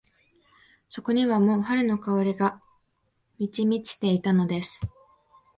[0.89, 2.59] そこにはもう春の香りが
[3.37, 4.81] 満ち満ちていたのです。